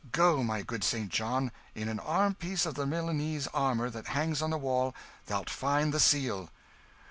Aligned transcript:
"Go, 0.11 0.43
my 0.43 0.63
good 0.63 0.83
St. 0.83 1.09
John 1.09 1.51
in 1.75 1.87
an 1.87 1.99
arm 1.99 2.33
piece 2.33 2.65
of 2.65 2.73
the 2.73 2.87
Milanese 2.87 3.45
armour 3.53 3.91
that 3.91 4.07
hangs 4.17 4.41
on 4.41 4.49
the 4.49 4.57
wall, 4.57 4.95
thou'lt 5.27 5.47
find 5.47 5.93
the 5.93 5.99
Seal!" 5.99 6.49